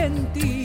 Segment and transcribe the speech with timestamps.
[0.00, 0.59] Argentina,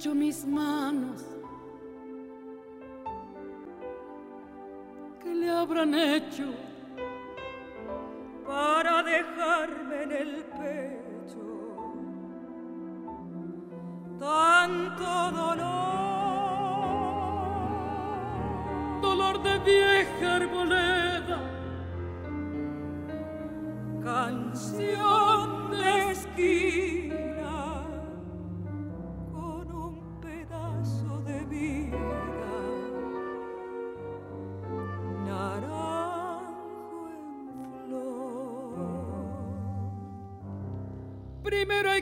[0.00, 1.20] hecho mis manos?
[5.22, 6.54] ¿Qué le habrán hecho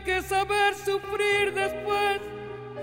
[0.08, 2.20] que saber sufrir, después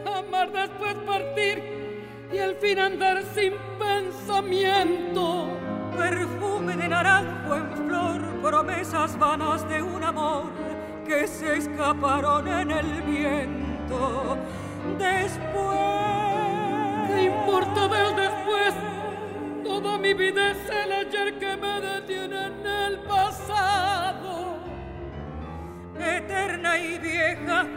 [0.06, 5.48] amar, después partir y al fin andar sin pensamiento.
[5.98, 10.44] Perfume de naranjo en flor, promesas vanas de un amor
[11.08, 14.38] que se escaparon en el viento.
[15.00, 15.80] Después,
[17.08, 18.74] ¿qué importa del después?
[19.64, 20.65] Toda mi vida es
[27.26, 27.75] ovejas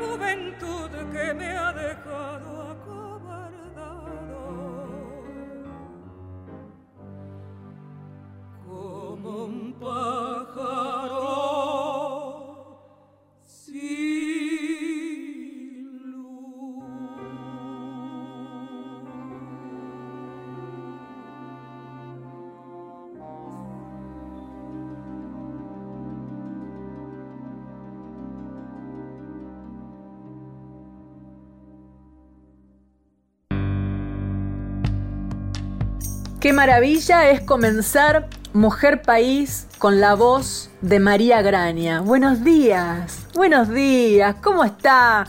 [36.40, 42.00] Qué maravilla es comenzar Mujer País con la voz de María Graña.
[42.00, 45.26] Buenos días, buenos días, ¿cómo está?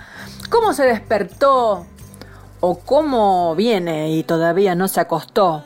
[0.51, 1.87] ¿Cómo se despertó?
[2.59, 5.63] ¿O cómo viene y todavía no se acostó?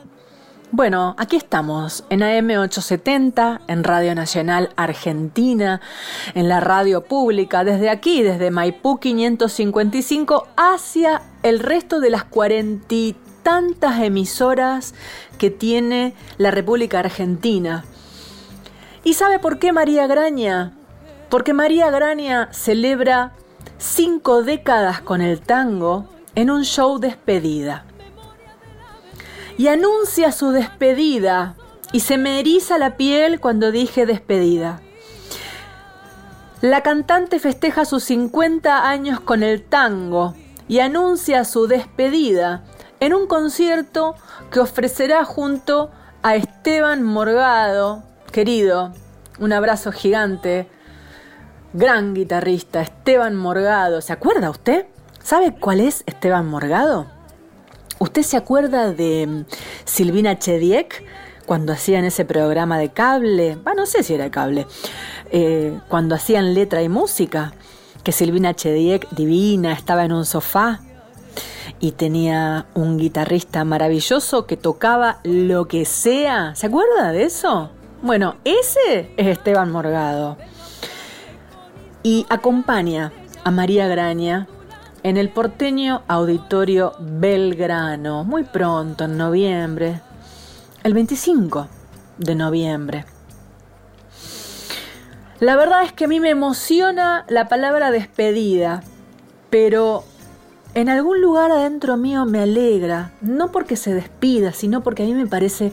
[0.70, 5.82] Bueno, aquí estamos en AM870, en Radio Nacional Argentina,
[6.34, 12.94] en la radio pública, desde aquí, desde Maipú 555, hacia el resto de las cuarenta
[12.94, 13.14] y
[13.44, 14.94] tantas emisoras
[15.38, 17.84] que tiene la República Argentina.
[19.04, 20.72] ¿Y sabe por qué María Graña?
[21.28, 23.34] Porque María Graña celebra
[23.78, 27.84] cinco décadas con el tango en un show despedida.
[29.56, 31.54] Y anuncia su despedida
[31.92, 34.80] y se me eriza la piel cuando dije despedida.
[36.60, 40.34] La cantante festeja sus 50 años con el tango
[40.66, 42.64] y anuncia su despedida
[43.04, 44.14] en un concierto
[44.50, 45.90] que ofrecerá junto
[46.22, 48.02] a Esteban Morgado,
[48.32, 48.94] querido,
[49.38, 50.66] un abrazo gigante,
[51.74, 54.00] gran guitarrista, Esteban Morgado.
[54.00, 54.86] ¿Se acuerda usted?
[55.22, 57.06] ¿Sabe cuál es Esteban Morgado?
[57.98, 59.44] ¿Usted se acuerda de mm,
[59.84, 61.04] Silvina Chediek
[61.44, 63.56] cuando hacían ese programa de cable?
[63.56, 64.66] Va, no sé si era cable.
[65.30, 67.52] Eh, cuando hacían letra y música,
[68.02, 70.80] que Silvina Chediek, divina, estaba en un sofá
[71.80, 76.54] y tenía un guitarrista maravilloso que tocaba lo que sea.
[76.54, 77.70] ¿Se acuerda de eso?
[78.02, 80.36] Bueno, ese es Esteban Morgado.
[82.02, 83.12] Y acompaña
[83.44, 84.46] a María Graña
[85.02, 90.00] en el porteño Auditorio Belgrano, muy pronto, en noviembre,
[90.82, 91.68] el 25
[92.18, 93.04] de noviembre.
[95.40, 98.82] La verdad es que a mí me emociona la palabra despedida,
[99.50, 100.04] pero
[100.74, 105.14] en algún lugar adentro mío me alegra, no porque se despida, sino porque a mí
[105.14, 105.72] me parece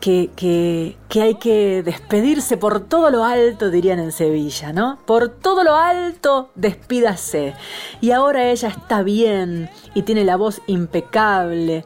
[0.00, 4.98] que, que, hay que despedirse por todo lo alto, dirían en Sevilla, ¿no?
[5.06, 7.54] Por todo lo alto, despídase.
[8.00, 11.84] Y ahora ella está bien y tiene la voz impecable.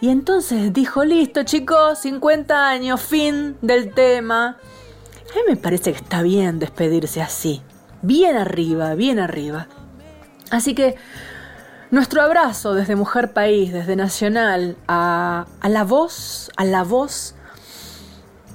[0.00, 4.58] Y entonces dijo, listo chicos, 50 años, fin del tema.
[5.30, 7.62] A mí me parece que está bien despedirse así.
[8.02, 9.68] Bien arriba, bien arriba.
[10.50, 10.96] Así que
[11.90, 17.34] nuestro abrazo desde Mujer País, desde Nacional, a, la voz, a la voz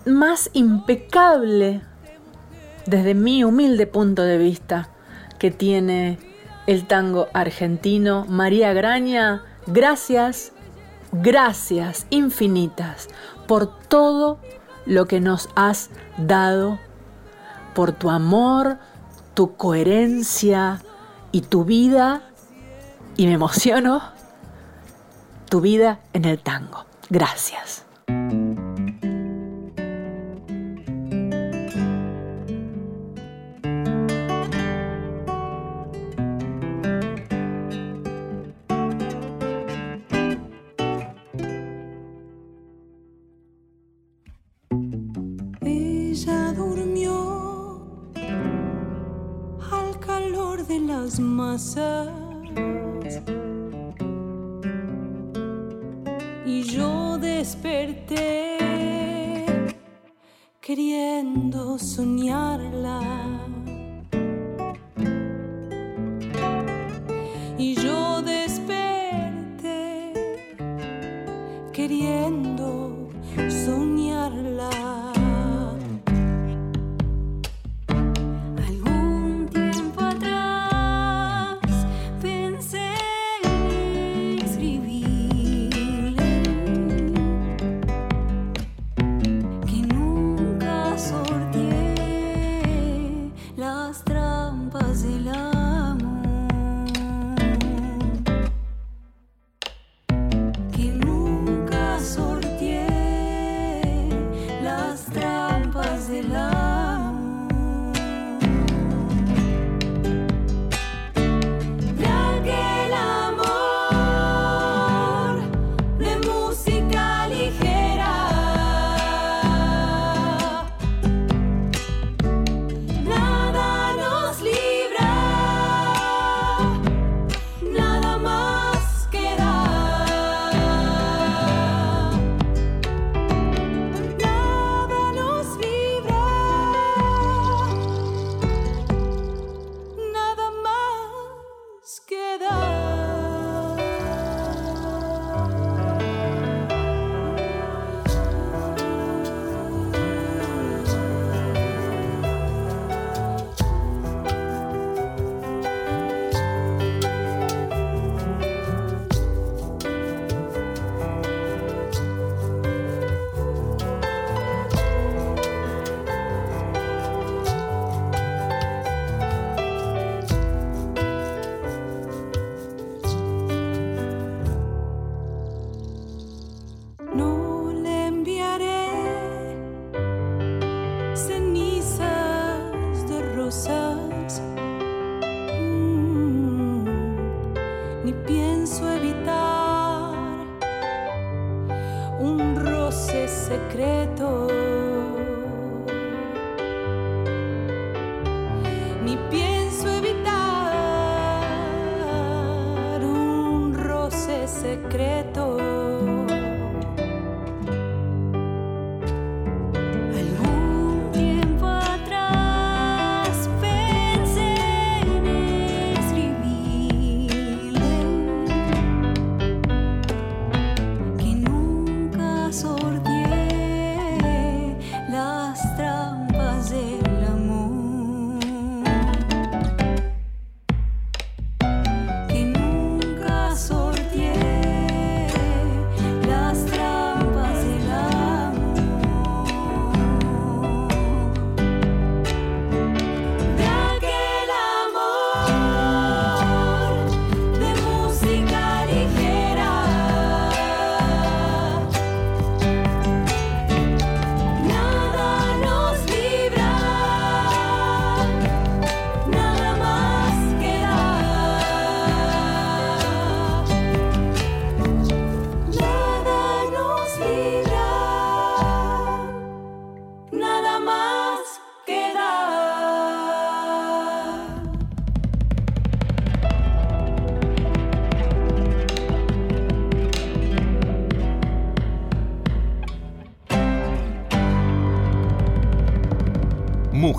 [0.06, 1.82] más impecable
[2.86, 4.90] desde mi humilde punto de vista
[5.40, 6.20] que tiene
[6.68, 8.26] el tango argentino.
[8.28, 10.52] María Graña, gracias,
[11.12, 13.08] gracias infinitas
[13.48, 14.40] por todo
[14.86, 16.80] lo que nos has dado,
[17.74, 18.78] por tu amor,
[19.34, 20.82] tu coherencia
[21.32, 22.22] y tu vida,
[23.22, 24.02] y me emociono,
[25.48, 26.86] tu vida en el tango.
[27.12, 27.86] Gracias.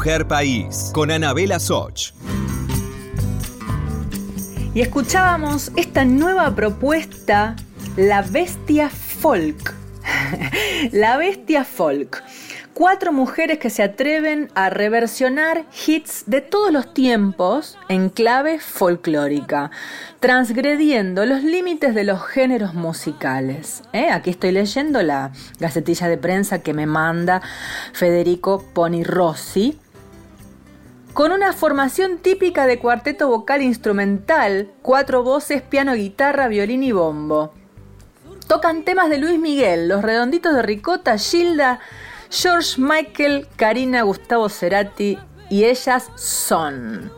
[0.02, 2.12] País, con Anabela Soch.
[4.74, 7.54] Y escuchábamos esta nueva propuesta,
[7.96, 9.72] La Bestia Folk.
[10.92, 12.20] La Bestia Folk.
[12.74, 19.70] Cuatro mujeres que se atreven a reversionar hits de todos los tiempos en clave folclórica,
[20.18, 23.84] transgrediendo los límites de los géneros musicales.
[23.92, 24.10] ¿Eh?
[24.10, 25.30] Aquí estoy leyendo la
[25.60, 27.40] gacetilla de prensa que me manda
[27.92, 29.78] Federico Poni Rossi.
[31.12, 37.52] Con una formación típica de cuarteto vocal instrumental, cuatro voces, piano, guitarra, violín y bombo.
[38.48, 41.80] Tocan temas de Luis Miguel, Los Redonditos de Ricota, Gilda,
[42.30, 45.18] George Michael, Karina, Gustavo Cerati
[45.50, 47.12] y ellas son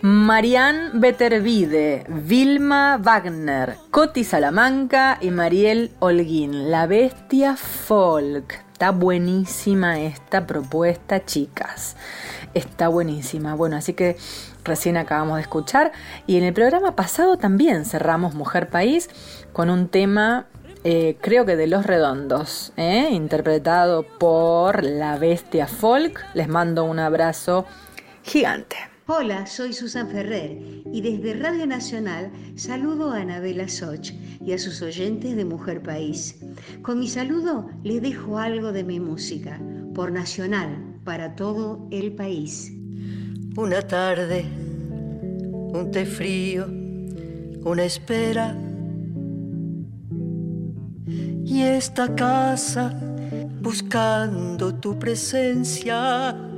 [0.00, 8.62] Marianne Bettervide, Vilma Wagner, Coti Salamanca y Mariel Holguín, La Bestia Folk.
[8.84, 11.96] Está buenísima esta propuesta, chicas.
[12.52, 13.54] Está buenísima.
[13.54, 14.18] Bueno, así que
[14.62, 15.92] recién acabamos de escuchar.
[16.26, 19.08] Y en el programa pasado también cerramos Mujer País
[19.54, 20.48] con un tema
[20.84, 23.08] eh, creo que de Los Redondos, ¿eh?
[23.10, 26.22] interpretado por la bestia folk.
[26.34, 27.64] Les mando un abrazo
[28.22, 28.76] gigante.
[29.06, 30.58] Hola, soy Susan Ferrer
[30.90, 36.40] y desde Radio Nacional saludo a Anabela Soch y a sus oyentes de Mujer País.
[36.80, 39.60] Con mi saludo les dejo algo de mi música,
[39.94, 42.72] por Nacional, para todo el país.
[43.58, 48.56] Una tarde, un té frío, una espera
[51.44, 52.98] y esta casa
[53.60, 56.53] buscando tu presencia.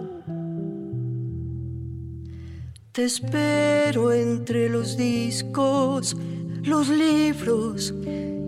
[2.96, 6.16] Te espero entre los discos,
[6.62, 7.92] los libros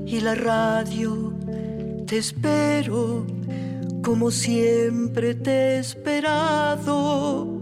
[0.06, 1.34] y la radio.
[2.06, 3.26] Te espero
[4.02, 7.60] como siempre te he esperado.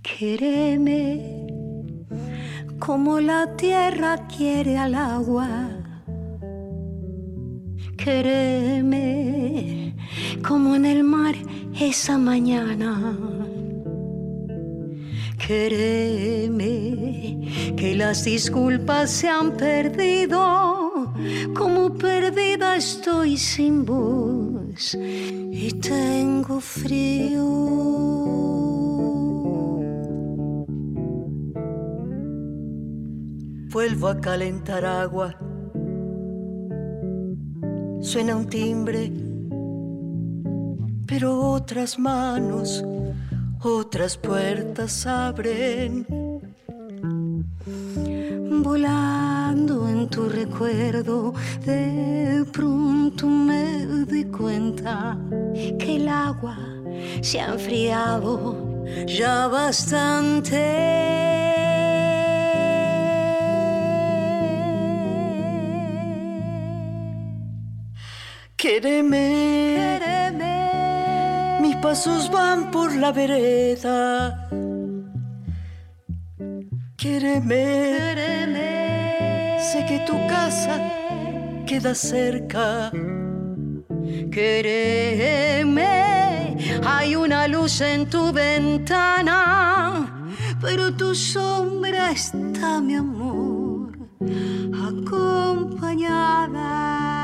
[0.00, 1.48] Quéreme
[2.78, 5.79] como la tierra quiere al agua.
[8.02, 9.94] Quéreme
[10.46, 11.34] como en el mar
[11.78, 13.16] esa mañana.
[15.46, 16.74] Quéreme
[17.76, 21.12] que las disculpas se han perdido,
[21.54, 28.00] como perdida estoy sin voz y tengo frío.
[33.72, 35.49] vuelvo a calentar agua.
[38.02, 39.12] Suena un timbre,
[41.06, 42.84] pero otras manos,
[43.62, 46.06] otras puertas abren.
[48.62, 55.18] Volando en tu recuerdo, de pronto me di cuenta
[55.78, 56.56] que el agua
[57.20, 61.29] se ha enfriado ya bastante.
[68.60, 69.98] Quéreme,
[71.62, 74.46] mis pasos van por la vereda.
[76.94, 77.94] Quéreme,
[79.58, 80.78] sé que tu casa
[81.66, 82.92] queda cerca.
[84.30, 85.88] Quéreme,
[86.84, 93.92] hay una luz en tu ventana, pero tu sombra está, mi amor,
[94.86, 97.19] acompañada.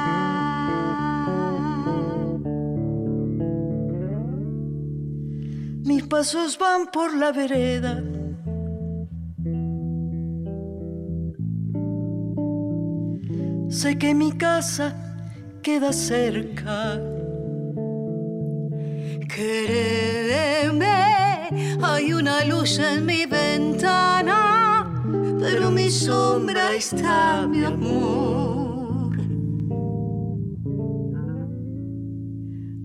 [6.09, 8.03] Pasos van por la vereda.
[13.69, 14.95] Sé que mi casa
[15.63, 17.01] queda cerca.
[19.29, 20.95] Créeme,
[21.83, 25.03] hay una luz en mi ventana,
[25.41, 29.17] pero mi sombra está, mi amor.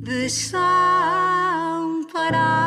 [0.03, 2.60] Desamparada.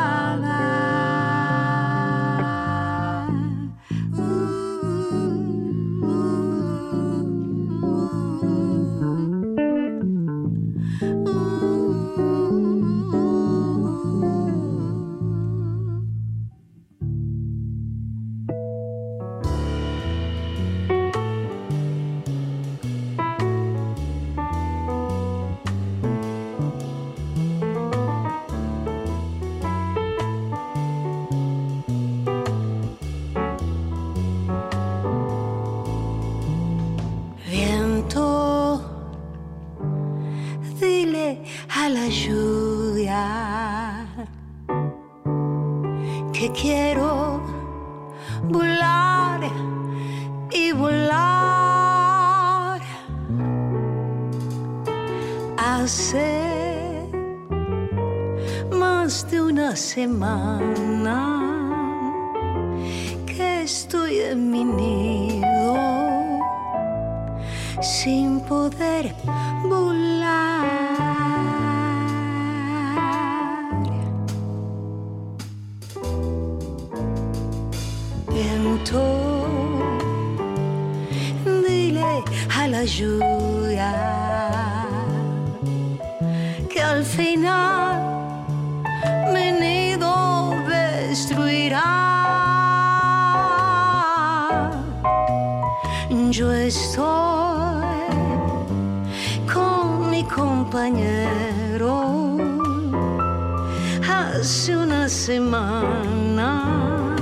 [105.85, 107.15] Semana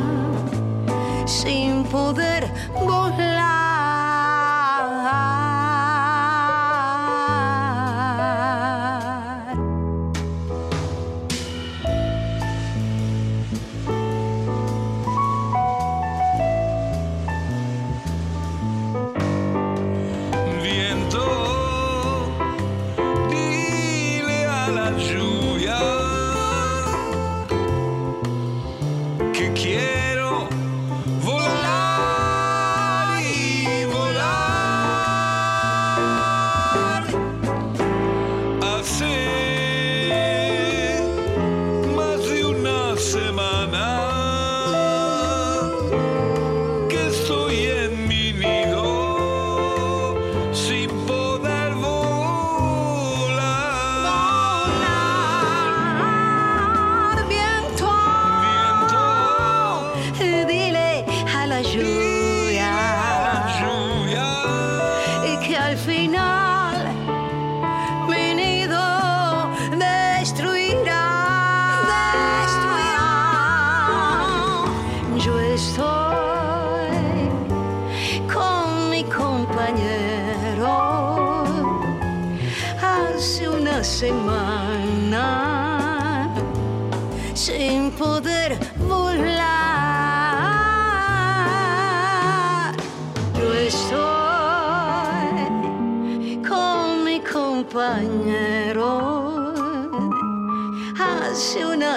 [1.26, 2.23] sin poder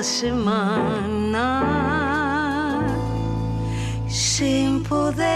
[0.07, 1.51] semana
[4.07, 5.36] sin poder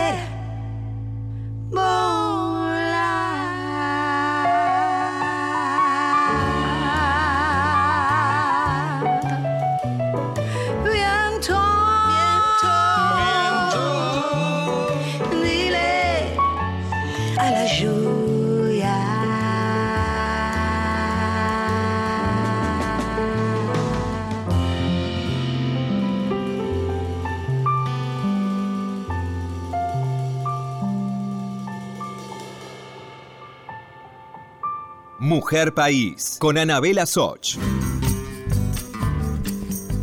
[35.31, 37.57] Mujer País con Anabela Soch.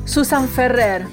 [0.05, 1.05] Susan Ferrer,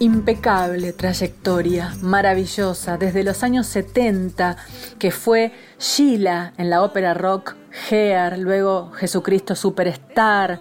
[0.00, 4.58] impecable trayectoria, maravillosa, desde los años 70,
[4.98, 7.54] que fue Sheila en la ópera rock
[7.88, 10.60] Hair, luego Jesucristo Superstar,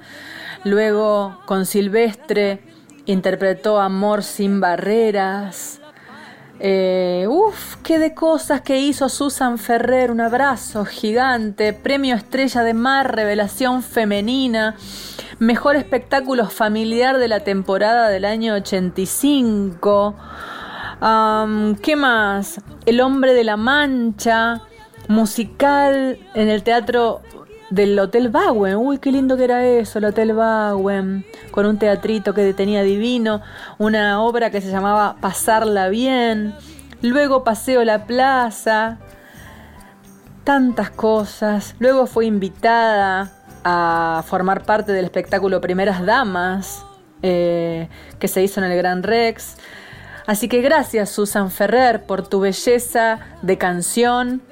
[0.63, 2.61] luego con Silvestre
[3.05, 5.81] interpretó Amor sin barreras.
[6.65, 12.73] Eh, uf, qué de cosas que hizo Susan Ferrer, un abrazo gigante, premio Estrella de
[12.73, 14.77] Mar, revelación femenina,
[15.39, 20.15] mejor espectáculo familiar de la temporada del año 85.
[21.01, 22.61] Am, ¿Qué más?
[22.85, 24.61] El hombre de la mancha,
[25.09, 27.21] musical en el teatro
[27.73, 28.75] del Hotel Bauen.
[28.75, 33.41] Uy, qué lindo que era eso, el Hotel Bauen, con un teatrito que tenía divino,
[33.79, 36.53] una obra que se llamaba Pasarla Bien,
[37.01, 38.99] luego Paseo la Plaza,
[40.43, 41.75] tantas cosas.
[41.79, 43.31] Luego fue invitada
[43.63, 46.85] a formar parte del espectáculo Primeras Damas,
[47.23, 49.57] eh, que se hizo en el Gran Rex.
[50.27, 54.43] Así que gracias Susan Ferrer por tu belleza de canción,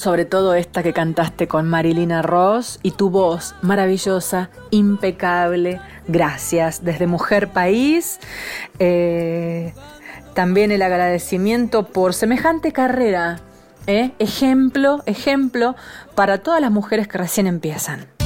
[0.00, 5.78] sobre todo esta que cantaste con Marilina Ross y tu voz maravillosa, impecable.
[6.08, 6.82] Gracias.
[6.82, 8.18] Desde Mujer País,
[8.78, 9.74] eh,
[10.32, 13.40] también el agradecimiento por semejante carrera.
[13.86, 14.12] ¿eh?
[14.18, 15.76] Ejemplo, ejemplo
[16.14, 18.19] para todas las mujeres que recién empiezan.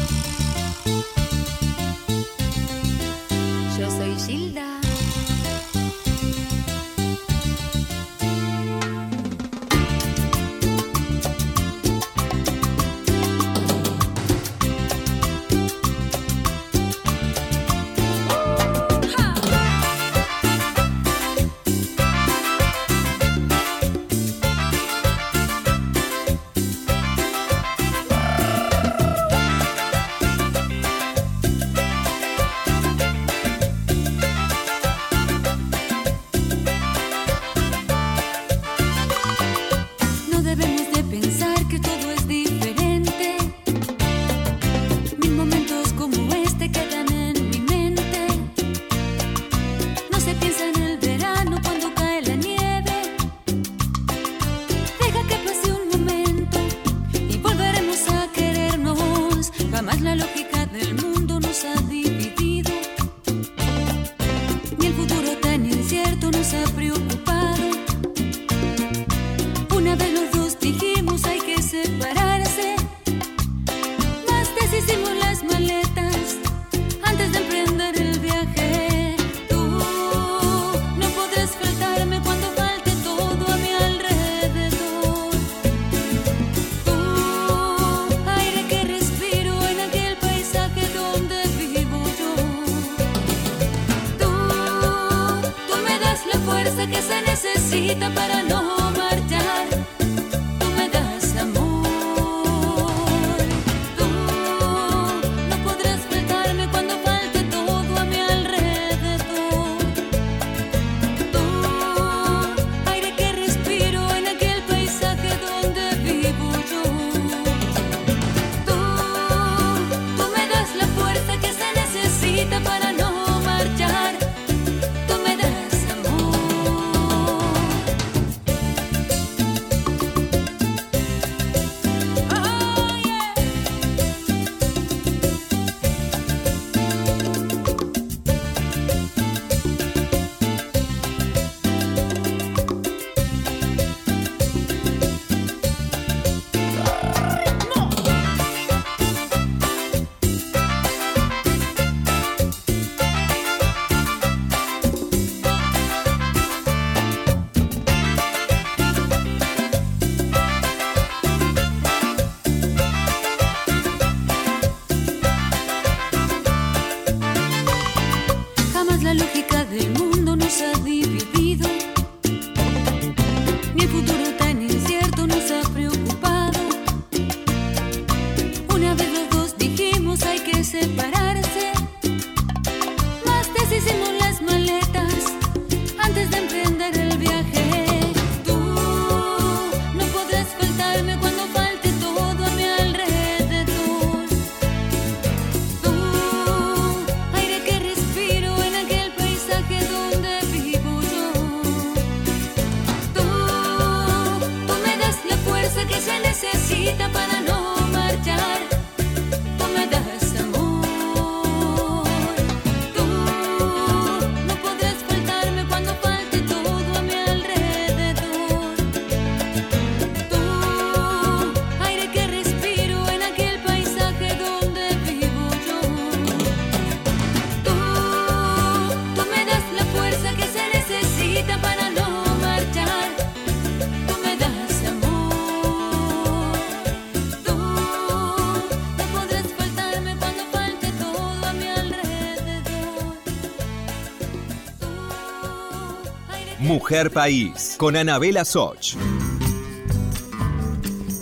[246.85, 248.95] Mujer País, con Anabela Soch.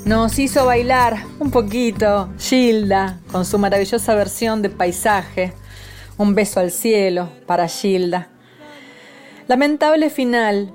[0.05, 5.55] Nos hizo bailar un poquito Gilda con su maravillosa versión de Paisaje.
[6.16, 8.27] Un beso al cielo para Gilda.
[9.46, 10.75] Lamentable final,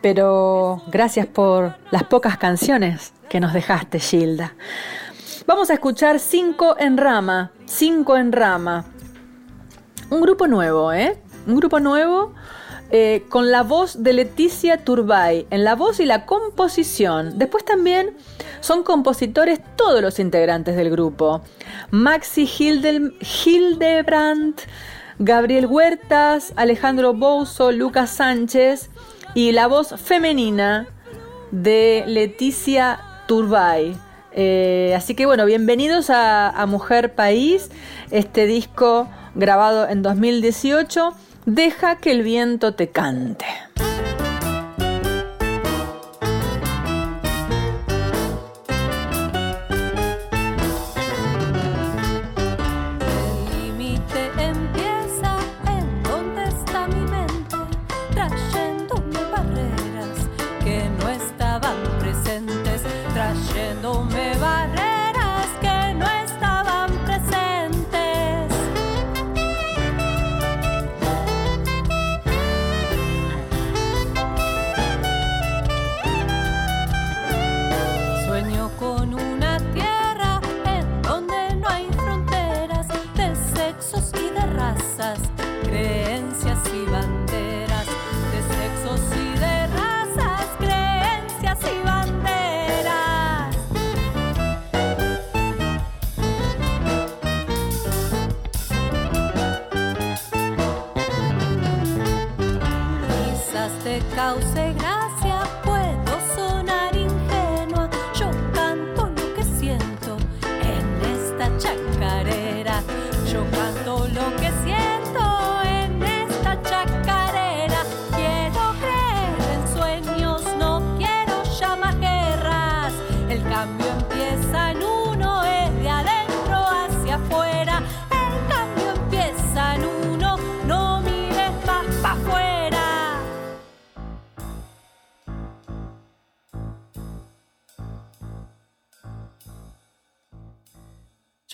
[0.00, 4.54] pero gracias por las pocas canciones que nos dejaste, Gilda.
[5.46, 8.86] Vamos a escuchar Cinco en Rama, Cinco en Rama.
[10.08, 11.18] Un grupo nuevo, ¿eh?
[11.46, 12.32] Un grupo nuevo
[12.90, 17.38] eh, con la voz de Leticia Turbay, en la voz y la composición.
[17.38, 18.16] Después también
[18.60, 21.42] son compositores todos los integrantes del grupo.
[21.90, 22.48] Maxi
[23.44, 24.60] Hildebrandt,
[25.18, 28.90] Gabriel Huertas, Alejandro Bouzo, Lucas Sánchez
[29.34, 30.86] y la voz femenina
[31.50, 33.96] de Leticia Turbay.
[34.32, 37.70] Eh, así que bueno, bienvenidos a Mujer País,
[38.10, 41.14] este disco grabado en 2018
[41.46, 43.44] Deja que el viento te cante.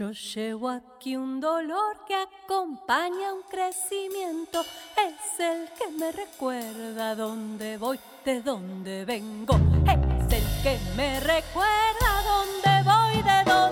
[0.01, 4.63] Yo llevo aquí un dolor que acompaña un crecimiento,
[4.97, 12.23] es el que me recuerda dónde voy, de dónde vengo, es el que me recuerda
[12.25, 13.70] dónde voy, de dónde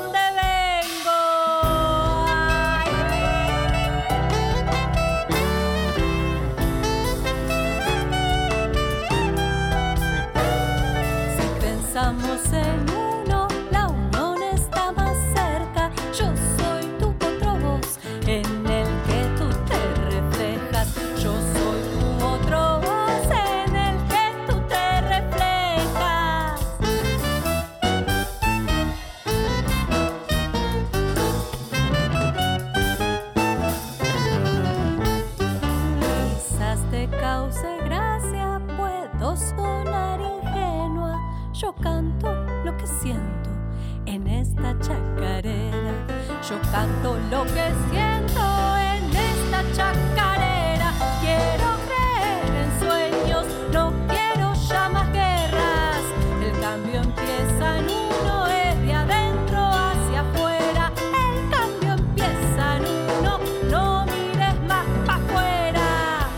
[46.48, 48.40] Yo canto lo que siento
[48.78, 50.94] en esta chacarera.
[51.20, 56.02] Quiero creer en sueños, no quiero ya más guerras.
[56.42, 60.92] El cambio empieza en uno, es de adentro hacia afuera.
[61.22, 62.84] El cambio empieza en
[63.20, 66.30] uno, no mires más para afuera.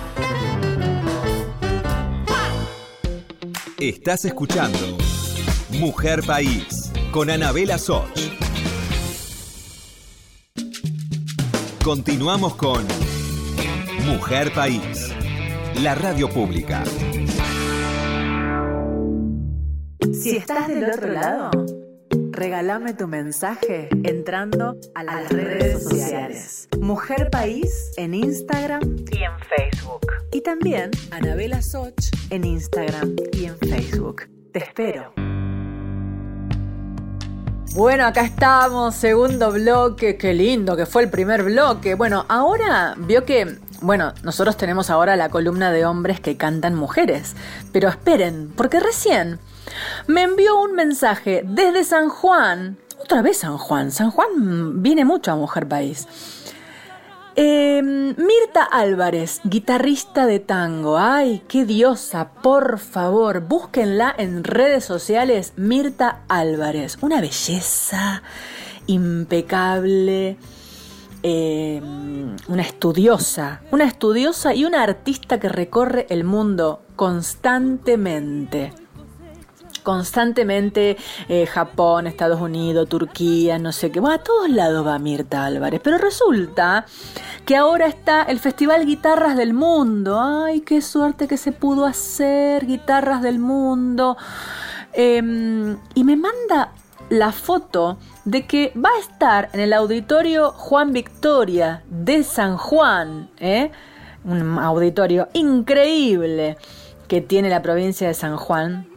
[3.78, 4.98] Estás escuchando
[5.68, 8.29] Mujer País con Anabela Soch.
[11.84, 12.86] Continuamos con
[14.04, 15.14] Mujer País,
[15.80, 16.84] la radio pública.
[20.12, 21.50] Si estás del otro lado,
[22.32, 26.68] regálame tu mensaje entrando a las redes sociales.
[26.78, 30.06] Mujer País en Instagram y en Facebook.
[30.32, 31.94] Y también Anabela Soch
[32.28, 34.28] en Instagram y en Facebook.
[34.52, 35.14] Te espero.
[37.74, 41.94] Bueno, acá estamos, segundo bloque, qué lindo que fue el primer bloque.
[41.94, 47.36] Bueno, ahora vio que, bueno, nosotros tenemos ahora la columna de hombres que cantan mujeres,
[47.72, 49.38] pero esperen, porque recién
[50.08, 55.30] me envió un mensaje desde San Juan, otra vez San Juan, San Juan viene mucho
[55.30, 56.08] a Mujer País.
[57.42, 60.98] Eh, Mirta Álvarez, guitarrista de tango.
[60.98, 65.54] Ay, qué diosa, por favor, búsquenla en redes sociales.
[65.56, 68.22] Mirta Álvarez, una belleza
[68.86, 70.36] impecable.
[71.22, 71.80] eh,
[72.48, 78.72] una estudiosa, una estudiosa y una artista que recorre el mundo constantemente
[79.82, 80.96] constantemente
[81.28, 84.00] eh, Japón, Estados Unidos, Turquía, no sé qué.
[84.00, 85.80] Bueno, a todos lados va Mirta Álvarez.
[85.82, 86.86] Pero resulta
[87.44, 90.20] que ahora está el Festival Guitarras del Mundo.
[90.20, 94.16] Ay, qué suerte que se pudo hacer Guitarras del Mundo.
[94.92, 96.72] Em, y me manda
[97.10, 103.30] la foto de que va a estar en el auditorio Juan Victoria de San Juan.
[103.38, 103.70] ¿eh?
[104.24, 106.56] Un auditorio increíble
[107.08, 108.89] que tiene la provincia de San Juan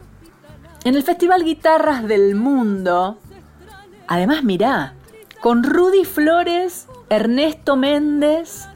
[0.84, 3.18] en el Festival Guitarras del Mundo,
[4.06, 4.94] además mirá,
[5.40, 8.68] con Rudy Flores, Ernesto Méndez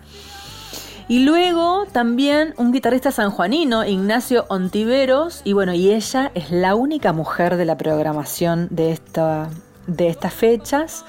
[1.09, 7.15] y luego también un guitarrista sanjuanino, Ignacio Ontiveros, y bueno, y ella es la única
[7.15, 9.49] mujer de la programación de, esta,
[9.87, 11.05] de estas fechas.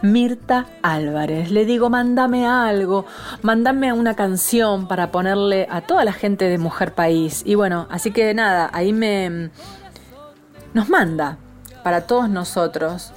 [0.00, 1.50] Mirta Álvarez.
[1.50, 3.04] Le digo, mándame algo,
[3.42, 7.42] mándame una canción para ponerle a toda la gente de Mujer País.
[7.44, 9.50] Y bueno, así que nada, ahí me,
[10.74, 11.38] nos manda
[11.82, 13.12] para todos nosotros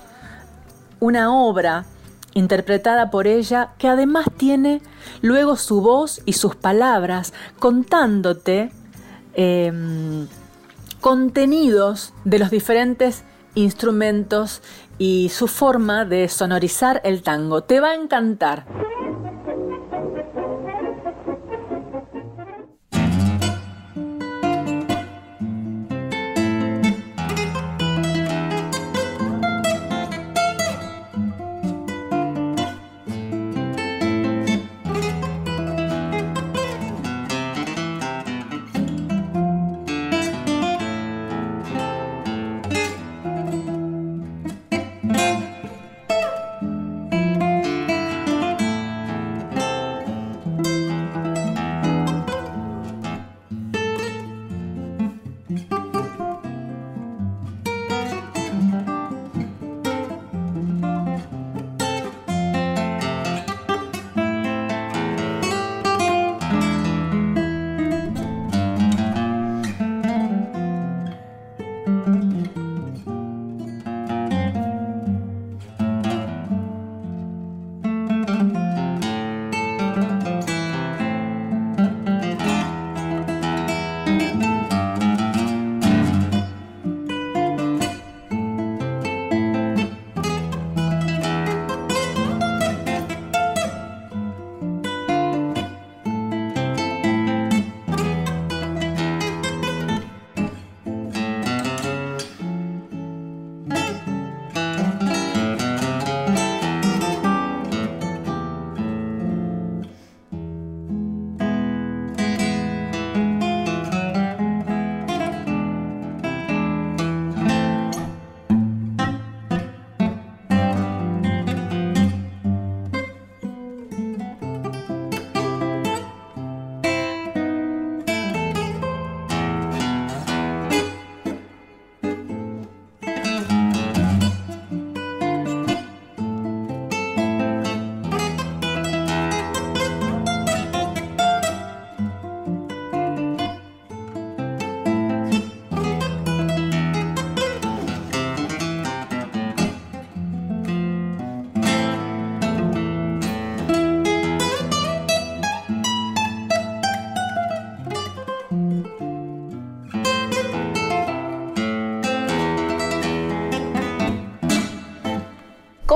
[1.00, 1.86] una obra
[2.34, 4.82] interpretada por ella que además tiene
[5.22, 8.72] luego su voz y sus palabras contándote
[9.34, 10.28] eh,
[11.02, 13.24] contenidos de los diferentes
[13.56, 14.62] instrumentos
[14.98, 17.64] y su forma de sonorizar el tango.
[17.64, 18.66] Te va a encantar.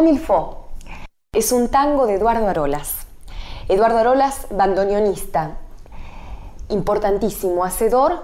[0.06, 0.68] Comilfo
[1.34, 3.08] es un tango de Eduardo Arolas.
[3.70, 5.58] Eduardo Arolas, bandoneonista,
[6.70, 8.22] importantísimo, hacedor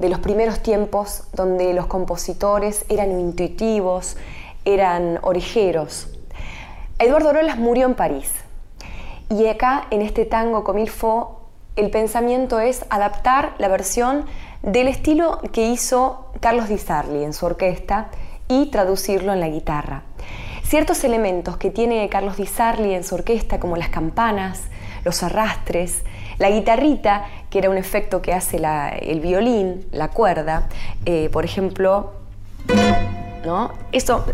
[0.00, 4.16] de los primeros tiempos donde los compositores eran intuitivos,
[4.64, 6.08] eran orejeros.
[6.98, 8.32] Eduardo Arolas murió en París
[9.30, 11.42] y acá en este tango Comilfo
[11.76, 14.24] el pensamiento es adaptar la versión
[14.62, 18.08] del estilo que hizo Carlos Di Sarli en su orquesta
[18.48, 20.02] y traducirlo en la guitarra.
[20.62, 24.62] Ciertos elementos que tiene Carlos Di Sarli en su orquesta, como las campanas,
[25.04, 26.02] los arrastres,
[26.38, 28.60] la guitarrita, que era un efecto que hace
[29.00, 30.68] el violín, la cuerda,
[31.04, 32.12] eh, por ejemplo,
[33.44, 33.72] ¿no?
[33.92, 34.24] Eso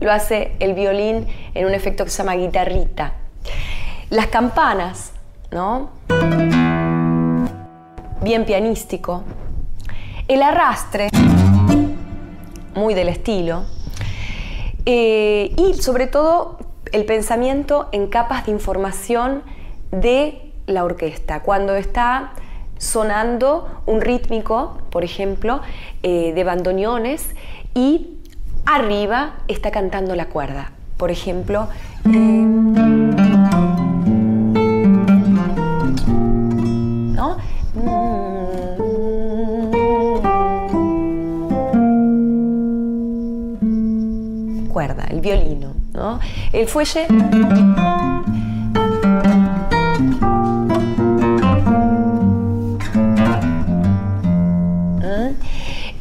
[0.00, 3.14] lo hace el violín en un efecto que se llama guitarrita.
[4.10, 5.12] Las campanas
[5.50, 5.90] ¿no?
[8.22, 9.24] Bien pianístico.
[10.28, 11.08] El arrastre,
[12.74, 13.64] muy del estilo.
[14.92, 16.58] Eh, y sobre todo
[16.90, 19.44] el pensamiento en capas de información
[19.92, 21.42] de la orquesta.
[21.42, 22.32] Cuando está
[22.76, 25.60] sonando un rítmico, por ejemplo,
[26.02, 27.24] eh, de bandoneones
[27.72, 28.18] y
[28.66, 30.72] arriba está cantando la cuerda.
[30.96, 31.68] Por ejemplo,
[32.06, 32.10] eh,
[37.14, 37.36] ¿no?
[44.84, 46.20] El violino, ¿no?
[46.52, 47.06] El fuelle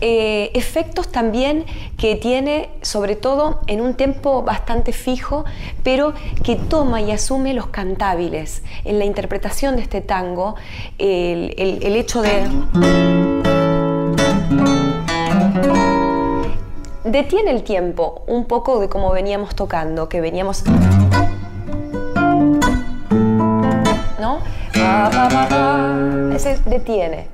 [0.01, 1.65] Eh, efectos también
[1.97, 5.43] que tiene, sobre todo en un tempo bastante fijo,
[5.83, 8.63] pero que toma y asume los cantables.
[8.85, 10.55] En la interpretación de este tango,
[10.97, 12.47] el hecho de...
[17.09, 20.63] Detiene el tiempo un poco de como veníamos tocando, que veníamos...
[24.19, 24.39] ¿No?
[26.35, 27.27] Ese detiene.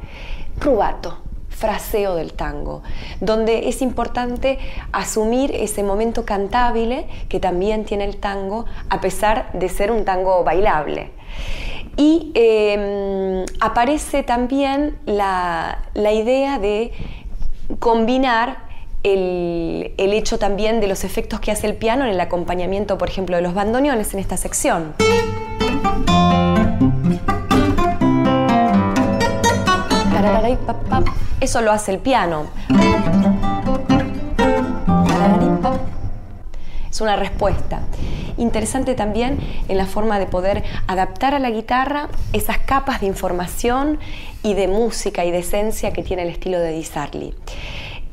[0.62, 1.18] Rubato
[1.50, 2.84] fraseo del tango,
[3.22, 4.60] donde es importante
[4.92, 10.44] asumir ese momento cantable que también tiene el tango, a pesar de ser un tango
[10.44, 11.12] bailable.
[11.98, 16.92] Y em, aparece también la, idea de
[17.80, 18.65] combinar
[19.06, 23.10] el, el, hecho también de los efectos que hace el piano en el acompañamiento, por
[23.10, 24.94] ejemplo, de los bandoneones en esta sección.
[31.46, 32.48] Eso lo hace el piano.
[36.90, 37.82] Es una respuesta.
[38.38, 39.38] Interesante también
[39.68, 44.00] en la forma de poder adaptar a la guitarra esas capas de información
[44.44, 47.36] y de música y de esencia que tiene el estilo de Di Sarli.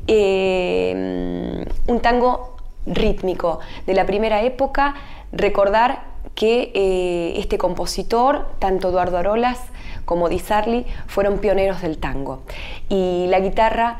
[0.07, 4.95] Eh, un tango rítmico de la primera época,
[5.31, 6.03] recordar
[6.35, 9.59] que eh, este compositor, tanto Eduardo Arolas
[10.05, 12.41] como Di Sarli fueron pioneros del tango.
[12.89, 13.99] Y la guitarra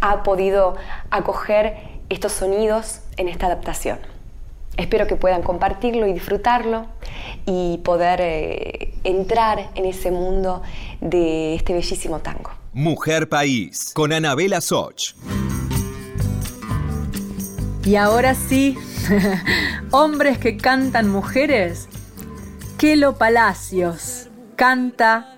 [0.00, 0.76] ha podido
[1.10, 1.76] acoger
[2.08, 3.98] estos sonidos en esta adaptación.
[4.76, 6.86] Espero que puedan compartirlo y disfrutarlo
[7.44, 10.62] y poder eh, entrar en ese mundo
[11.00, 12.61] de este bellísimo tango.
[12.74, 15.14] Mujer País, con Anabela Soch.
[17.84, 18.78] Y ahora sí,
[19.90, 21.90] hombres que cantan mujeres,
[22.78, 25.36] Kelo Palacios canta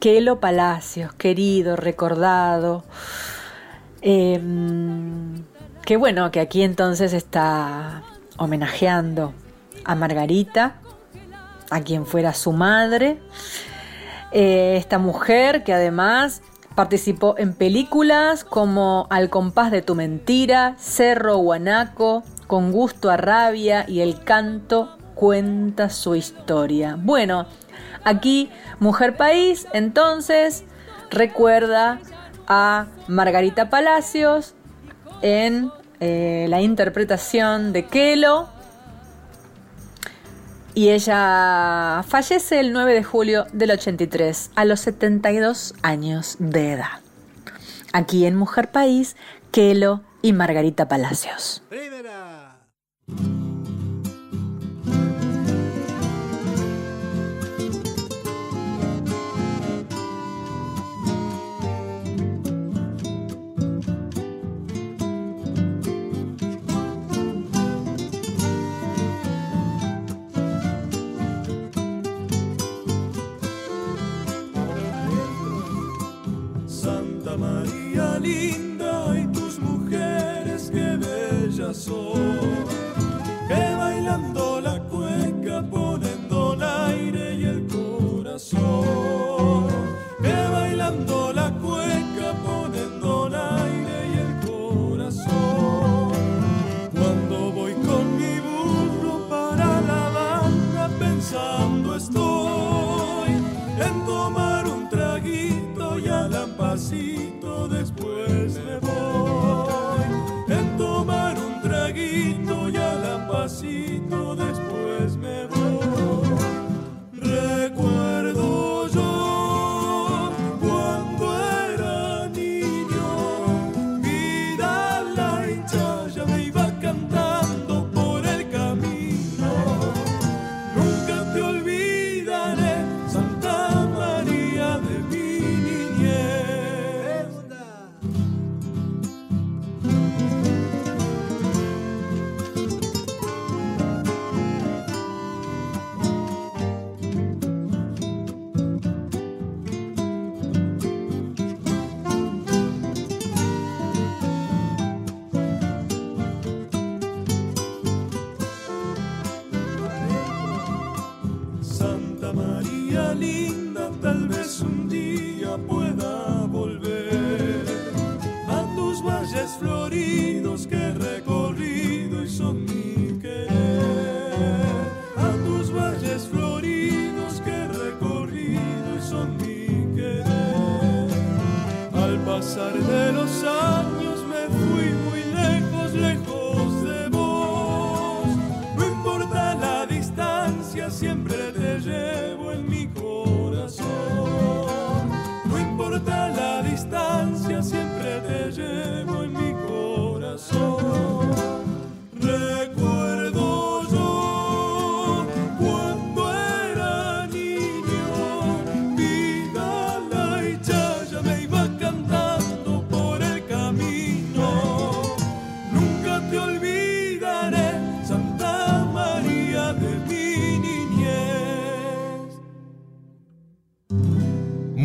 [0.00, 2.82] Kelo Palacios, querido, recordado.
[4.02, 5.44] Em,
[5.84, 8.02] qué bueno que aquí entonces está
[8.36, 9.32] homenajeando
[9.84, 10.80] a Margarita,
[11.70, 13.18] a quien fuera su madre.
[14.32, 16.42] Eh, esta mujer que además
[16.74, 23.84] participó en películas como Al compás de tu mentira, Cerro Guanaco, Con gusto a rabia
[23.86, 26.96] y El canto cuenta su historia.
[26.98, 27.46] Bueno,
[28.02, 30.64] aquí Mujer País entonces
[31.10, 32.00] recuerda
[32.48, 34.56] a Margarita Palacios
[35.22, 35.70] en
[36.00, 38.48] eh, la interpretación de Kelo.
[40.74, 46.98] Y ella fallece el 9 de julio del 83 a los 72 años de edad.
[47.92, 49.14] Aquí en Mujer País,
[49.52, 51.62] Kelo y Margarita Palacios.
[53.10, 53.39] Corazón.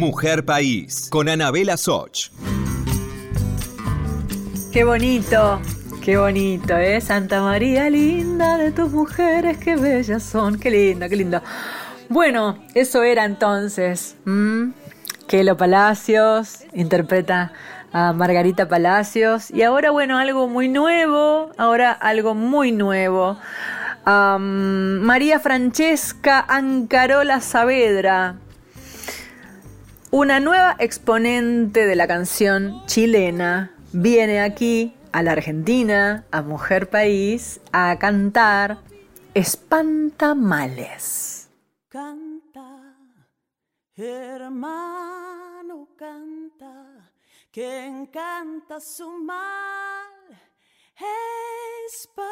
[0.06, 2.30] Mujer País, con Anabela Soch.
[4.72, 5.60] Qué bonito,
[6.04, 7.02] qué bonito, ¿eh?
[7.02, 11.42] Santa María linda de tus mujeres, qué bellas son, qué lindo, qué lindo.
[12.08, 14.16] Bueno, eso era entonces.
[14.28, 14.74] ¿m?
[15.28, 17.52] Kelo Palacios interpreta
[17.92, 19.50] a Margarita Palacios.
[19.50, 23.40] Y ahora, bueno, algo muy nuevo, ahora algo muy nuevo.
[24.06, 28.36] María Francesca Ancarola Saavedra,
[30.12, 37.60] una nueva exponente de la canción chilena, viene aquí a la Argentina, a Mujer País,
[37.72, 38.80] a cantar
[39.34, 41.50] Espantamales.
[41.90, 42.96] Canta,
[43.96, 47.12] hermano, canta,
[47.52, 50.06] que encanta su mal.
[51.88, 52.28] Espanta,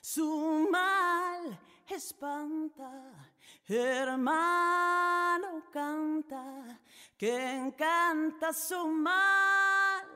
[0.00, 1.58] su mal
[1.88, 3.32] espanta.
[3.68, 6.80] Hermano, canta,
[7.16, 10.06] que encanta su mal.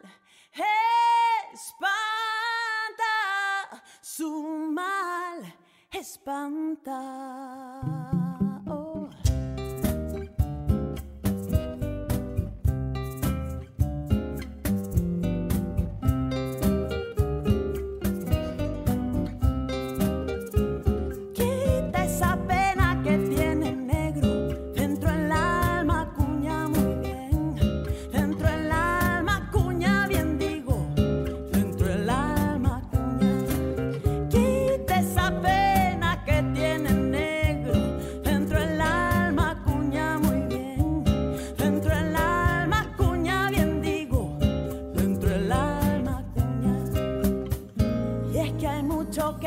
[1.52, 1.82] Espanta,
[4.00, 5.42] su mal
[5.90, 7.99] espanta.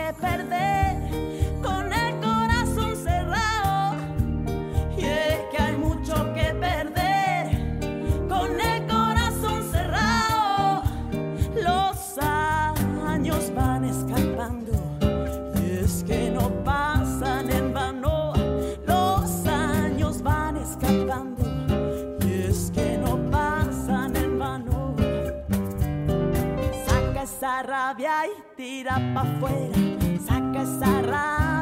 [0.03, 0.97] Que perder
[1.61, 3.95] con el corazón cerrado.
[4.97, 7.47] Y es que hay mucho que perder
[8.27, 10.83] con el corazón cerrado.
[11.55, 14.73] Los años van escapando.
[15.61, 18.33] Y es que no pasan en vano.
[18.85, 21.43] Los años van escapando.
[22.27, 24.95] Y es que no pasan en vano.
[26.85, 29.77] Saca esa rabia y tira pa' afuera.
[30.25, 31.52] Saca esa rabia.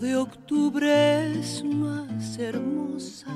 [0.00, 3.26] De octubre es más hermosa,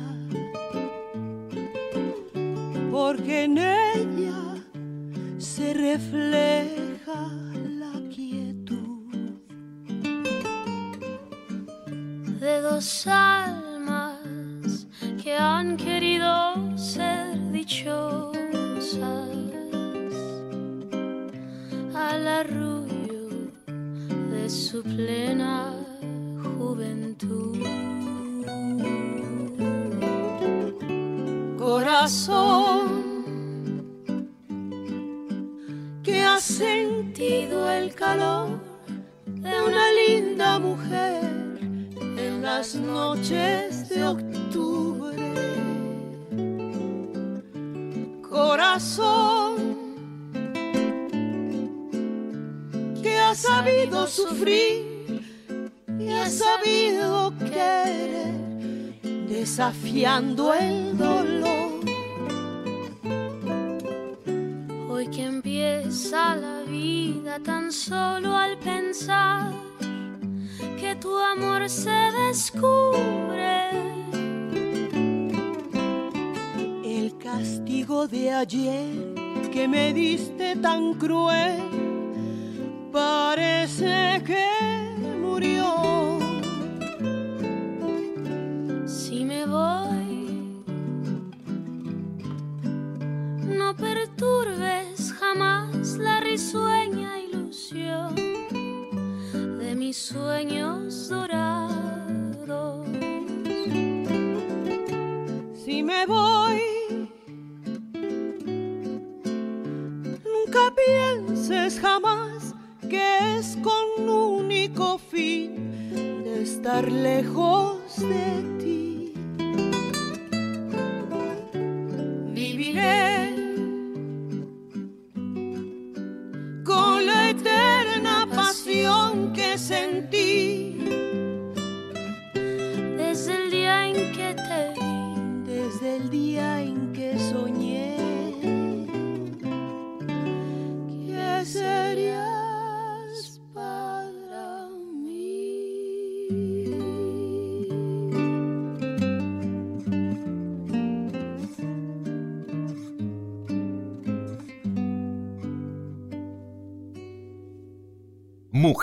[80.61, 81.72] tan cruel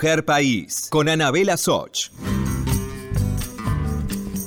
[0.00, 2.08] Mujer País con Anabela Soch.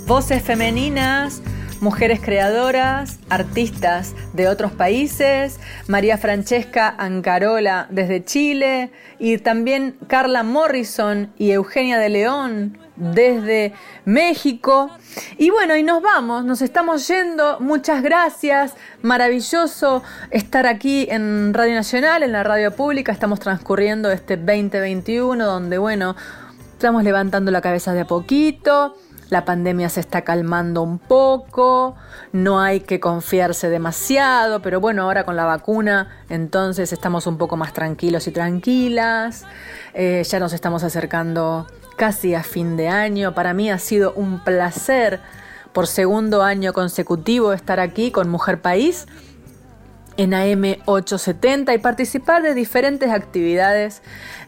[0.07, 1.43] voces femeninas,
[1.79, 8.89] mujeres creadoras, artistas de otros países, María Francesca Ancarola desde Chile
[9.19, 13.73] y también Carla Morrison y Eugenia de León desde
[14.05, 14.91] México.
[15.37, 17.59] Y bueno, y nos vamos, nos estamos yendo.
[17.59, 18.73] Muchas gracias.
[19.01, 23.11] Maravilloso estar aquí en Radio Nacional, en la radio pública.
[23.11, 26.15] Estamos transcurriendo este 2021 donde, bueno,
[26.73, 28.95] estamos levantando la cabeza de a poquito.
[29.29, 31.95] La pandemia se está calmando un poco,
[32.33, 37.57] no hay que confiarse demasiado, pero bueno, ahora con la vacuna entonces estamos un poco
[37.57, 39.45] más tranquilos y tranquilas.
[39.95, 41.65] Eh, ya nos estamos acercando
[41.95, 43.33] casi a fin de año.
[43.33, 45.19] Para mí ha sido un placer
[45.73, 49.07] por segundo año consecutivo estar aquí con Mujer País
[50.17, 54.01] en AM870 y participar de diferentes actividades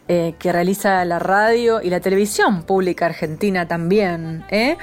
[0.08, 4.46] eh, que realiza la radio y la televisión pública argentina también.
[4.52, 4.78] ¿eh?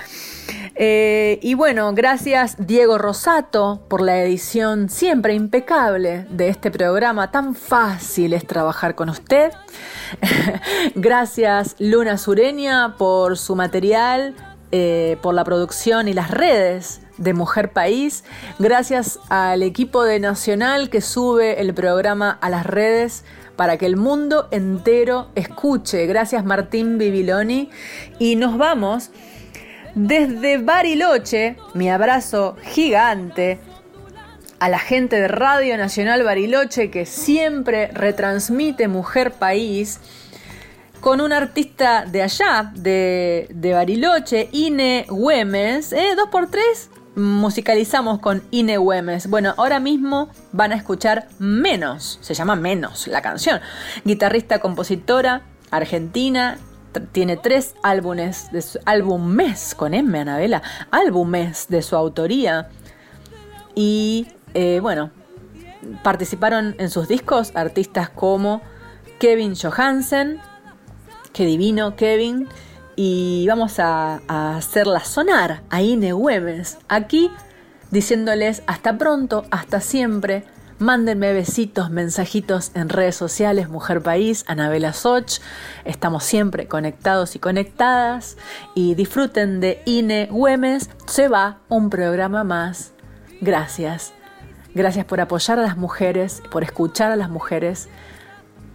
[0.75, 7.31] Eh, y bueno, gracias Diego Rosato por la edición siempre impecable de este programa.
[7.31, 9.53] Tan fácil es trabajar con usted.
[10.95, 14.35] gracias Luna Sureña por su material,
[15.21, 18.25] por la producción y las redes de Mujer País.
[18.59, 23.25] Gracias al equipo de Nacional que sube el programa a las redes
[23.57, 26.07] para que el mundo entero escuche.
[26.07, 27.71] Gracias Martín Bibiloni.
[28.19, 29.11] Y nos vamos
[29.95, 33.59] desde Bariloche, mi abrazo gigante
[34.59, 40.01] a la gente de Radio Nacional Bariloche que siempre retransmite Mujer País
[41.01, 46.15] con un artista de allá, de, Bariloche, Ine Güemes, ¿eh?
[46.17, 49.29] dos por tres musicalizamos con Ine Güemes.
[49.29, 53.61] Bueno, ahora mismo van a escuchar Menos, se llama Menos la canción.
[54.05, 56.59] Guitarrista, compositora, argentina,
[57.13, 62.69] tiene tres álbumes, de su, álbumes con M, Anabela, álbumes de su autoría.
[63.75, 65.11] Y eh, bueno,
[66.03, 68.63] participaron en sus discos artistas como
[69.19, 70.41] Kevin Johansen,
[71.33, 72.49] qué divino Kevin,
[72.97, 74.21] y vamos a,
[74.57, 77.31] hacerla sonar a Ine Güemes aquí
[77.91, 80.45] diciéndoles hasta pronto, hasta siempre.
[80.83, 85.39] Mándenme besitos, mensajitos en redes sociales, Mujer País, Anabela Soch.
[85.85, 88.37] Estamos siempre conectados y conectadas.
[88.75, 90.91] Y disfruten de Ine Güemes.
[91.07, 92.95] Se va un programa más.
[93.41, 94.13] Gracias.
[94.75, 97.89] Gracias por apoyar a las mujeres, por escuchar a las mujeres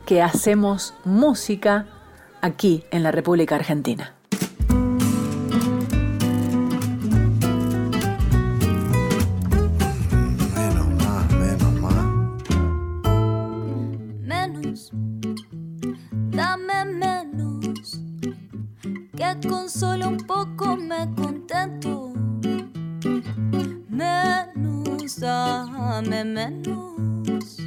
[0.06, 1.88] que hacemos música
[2.40, 4.17] aquí en la República Argentina.
[19.68, 22.14] con solo un poco me contento.
[23.90, 27.58] Menos, dame menos.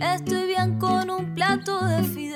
[0.00, 2.27] Estoy bien con un plato de fideos